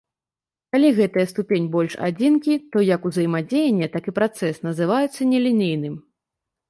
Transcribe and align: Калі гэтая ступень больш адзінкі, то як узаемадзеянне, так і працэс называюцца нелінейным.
Калі 0.75 0.87
гэтая 0.99 1.25
ступень 1.31 1.67
больш 1.75 1.93
адзінкі, 2.07 2.53
то 2.75 2.85
як 2.95 3.05
узаемадзеянне, 3.09 3.91
так 3.97 4.03
і 4.13 4.17
працэс 4.19 4.55
называюцца 4.69 5.21
нелінейным. 5.35 5.95